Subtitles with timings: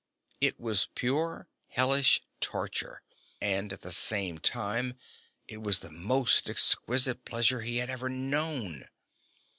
[0.39, 3.03] It was pure, hellish torture,
[3.39, 4.95] and at the same time
[5.47, 8.85] it was the most exquisite pleasure he had ever known.